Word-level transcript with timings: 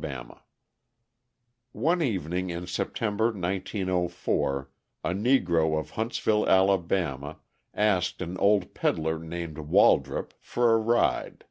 _One 1.72 2.00
evening 2.00 2.48
in 2.48 2.66
September, 2.66 3.26
1904, 3.26 4.70
a 5.04 5.10
Negro 5.10 5.78
of 5.78 5.90
Huntsville, 5.90 6.48
Ala., 6.48 7.36
asked 7.74 8.22
an 8.22 8.38
old 8.38 8.72
peddler 8.72 9.18
named 9.18 9.58
Waldrop 9.58 10.32
for 10.40 10.72
a 10.72 10.78
ride. 10.78 11.44